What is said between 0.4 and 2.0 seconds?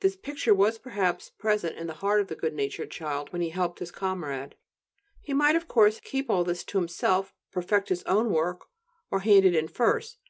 was perhaps present in the